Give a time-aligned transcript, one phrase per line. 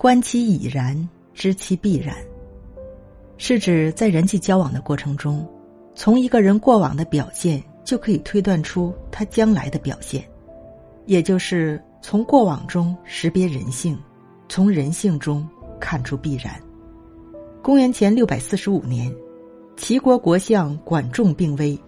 [0.00, 0.96] 观其已然，
[1.34, 2.16] 知其必然。
[3.36, 5.46] 是指在人际交往的过程中，
[5.94, 10.26] 从一个人过往的表现就可以推断出他将来的表现，
[11.04, 13.94] 也就是从过往中识别人性，
[14.48, 15.46] 从人性中
[15.78, 16.58] 看出必然。
[17.60, 19.14] 公元前六百四十五年，
[19.76, 21.78] 齐国国相管仲病危，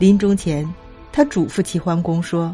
[0.00, 0.68] 临终前，
[1.12, 2.52] 他嘱咐齐桓公说：“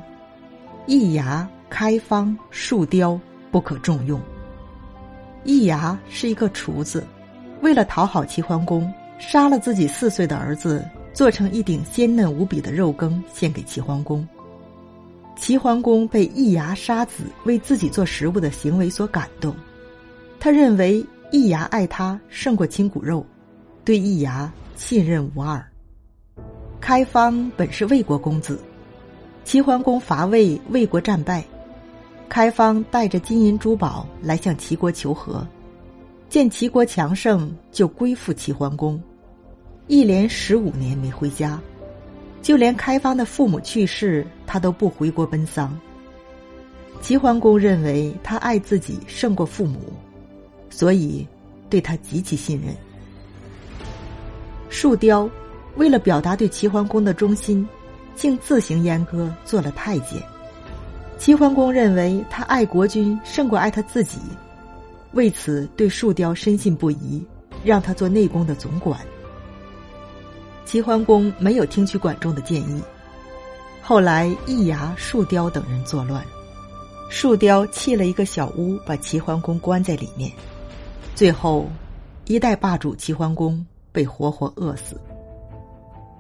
[0.85, 3.19] 易牙、开方、树雕
[3.51, 4.21] 不可重用。”
[5.47, 7.07] 易牙是一个厨子，
[7.63, 14.27] 为了讨好齐桓公，杀了自己四岁的儿子，做成一顶鲜嫩无比的肉羹献给齐桓公。
[15.37, 19.55] 齐桓公被易牙杀子为自己做食物的行为所感动，
[20.39, 21.05] 他认为。
[21.33, 23.27] 易牙爱他胜过亲骨肉，
[23.85, 25.63] 对易牙信任无二。
[26.81, 28.61] 开方本是魏国公子，
[29.45, 31.45] 齐桓公伐魏，魏国战败，
[32.29, 35.47] 开方带着金银珠宝来向齐国求和，
[36.29, 39.01] 见齐国强盛，就归附齐桓公，
[39.87, 41.61] 一连十五年没回家，
[42.43, 45.79] 就连开方的父母去世，他都不回国奔丧。
[47.01, 49.81] 齐桓公认为他爱自己胜过父母。
[50.69, 51.27] 所以，
[51.71, 52.75] 对他极其信任。
[54.69, 55.31] 树雕
[55.77, 57.67] 为了表达对齐桓公的忠心，
[58.15, 60.21] 竟自行阉割做了太监。
[61.19, 64.19] 齐桓公认为他爱国君胜过爱他自己，
[65.13, 67.25] 为此对树雕深信不疑，
[67.65, 69.01] 让他做内宫的总管。
[70.65, 72.83] 齐桓公没有听取管仲的建议，
[73.81, 76.23] 后来易牙、树雕等人作乱，
[77.09, 80.31] 树雕砌了一个小屋，把齐桓公关在里面。
[81.15, 81.67] 最后，
[82.27, 85.01] 一代霸主齐桓公被活活饿死。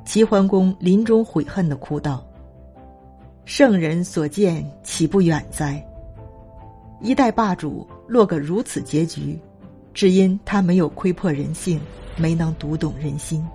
[0.04, 2.24] 齐桓公临终悔恨的哭道
[3.46, 5.80] ：“圣人所见，岂不远哉？
[7.00, 9.38] 一代霸主落个如此结局，
[9.94, 11.80] 只因他没有窥破人性，
[12.16, 13.46] 没能读懂人心。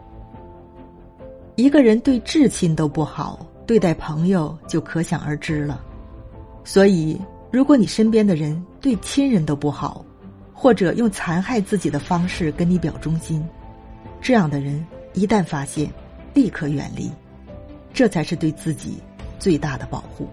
[1.57, 5.83] 一个人对至亲都不好，对待朋友就可想而知了。
[6.63, 7.19] 所以，
[7.51, 10.05] 如果你身边的人对亲人都不好，
[10.53, 13.45] 或者用残害自己的方式跟你表忠心，
[14.21, 15.91] 这样的人一旦发现，
[16.33, 17.11] 立刻远离，
[17.93, 18.97] 这才是对自己
[19.41, 20.29] 最大的保护。